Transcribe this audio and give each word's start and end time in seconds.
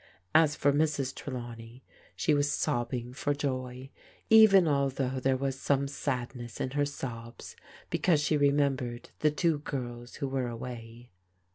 As 0.33 0.55
for 0.55 0.73
Mrs. 0.73 1.13
Trelawney, 1.13 1.83
she 2.15 2.33
was 2.33 2.51
sobbing 2.51 3.13
for 3.13 3.35
joy, 3.35 3.91
even 4.31 4.67
although 4.67 5.19
there 5.19 5.37
was 5.37 5.59
some 5.59 5.87
sadness 5.87 6.59
in 6.59 6.71
her 6.71 6.85
sobs 6.87 7.55
because 7.91 8.19
she 8.19 8.35
remembered 8.35 9.11
the 9.19 9.29
two 9.29 9.59
girls 9.59 10.15
who 10.15 10.27
were 10.27 10.47
away. 10.47 11.11